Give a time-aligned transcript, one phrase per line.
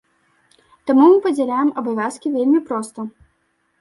[0.89, 2.99] Таму мы падзяляем абавязкі вельмі проста.